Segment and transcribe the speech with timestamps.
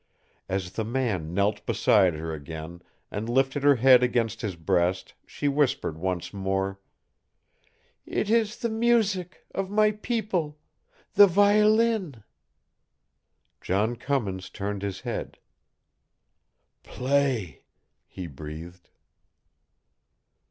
[0.49, 5.47] As the man knelt beside her again, and lifted her head against his breast, she
[5.47, 6.79] whispered once more:
[8.07, 10.57] "It is the music of my people
[11.13, 12.23] the violin!"
[13.61, 15.37] John Cummins turned his head.
[16.81, 17.61] "Play!"
[18.07, 18.89] he breathed.